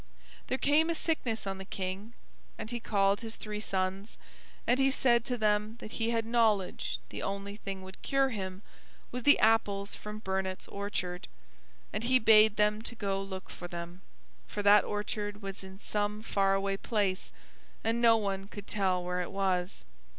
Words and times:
There 0.47 0.57
came 0.57 0.89
a 0.89 0.95
sickness 0.95 1.45
on 1.45 1.59
the 1.59 1.63
King, 1.63 2.13
and 2.57 2.71
he 2.71 2.79
called 2.79 3.19
his 3.19 3.35
three 3.35 3.59
sons, 3.59 4.17
and 4.65 4.79
he 4.79 4.89
said 4.89 5.23
to 5.25 5.37
them 5.37 5.75
that 5.79 5.91
he 5.91 6.09
had 6.09 6.25
knowledge 6.25 6.97
the 7.09 7.21
only 7.21 7.57
thing 7.57 7.83
would 7.83 8.01
cure 8.01 8.29
him 8.29 8.63
was 9.11 9.21
the 9.21 9.37
apples 9.37 9.93
from 9.93 10.17
Burnett's 10.17 10.67
orchard, 10.69 11.27
and 11.93 12.03
he 12.05 12.17
bade 12.17 12.55
them 12.55 12.81
to 12.81 12.95
go 12.95 13.21
look 13.21 13.51
for 13.51 13.67
them, 13.67 14.01
for 14.47 14.63
that 14.63 14.85
orchard 14.85 15.43
was 15.43 15.63
in 15.63 15.77
some 15.77 16.23
far 16.23 16.55
away 16.55 16.77
place, 16.77 17.31
and 17.83 18.01
no 18.01 18.17
one 18.17 18.47
could 18.47 18.65
tell 18.65 19.03
where 19.03 19.21
it 19.21 19.31
was. 19.31 19.83